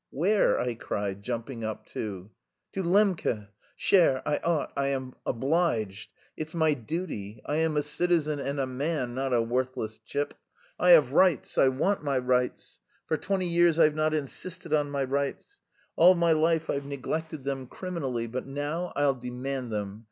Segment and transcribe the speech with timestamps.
[0.09, 2.31] "Where?" I cried, jumping up too.
[2.73, 3.49] "To Lembke.
[3.75, 6.11] Cher, I ought, I am obliged.
[6.35, 7.39] It's my duty.
[7.45, 10.33] I am a citizen and a man, not a worthless chip.
[10.79, 12.79] I have rights; I want my rights....
[13.05, 15.59] For twenty years I've not insisted on my rights.
[15.95, 18.25] All my life I've neglected them criminally...
[18.25, 19.99] but now I'll demand them.